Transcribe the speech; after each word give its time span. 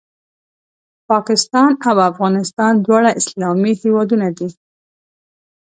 پاکستان 1.09 1.71
او 1.87 1.95
افغانستان 2.11 2.73
دواړه 2.85 3.09
اسلامي 3.21 3.73
هېوادونه 3.83 4.27
دي 4.37 4.49